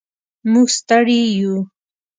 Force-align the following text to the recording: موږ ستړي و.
موږ 0.51 0.67
ستړي 0.77 1.19
و. 1.49 1.49